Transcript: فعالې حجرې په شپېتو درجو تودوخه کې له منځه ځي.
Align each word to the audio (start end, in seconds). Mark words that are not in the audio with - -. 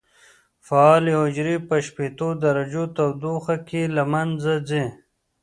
فعالې 0.67 1.11
حجرې 1.21 1.55
په 1.67 1.75
شپېتو 1.85 2.27
درجو 2.43 2.83
تودوخه 2.95 3.55
کې 3.67 3.81
له 3.95 4.03
منځه 4.13 4.53
ځي. 4.69 4.85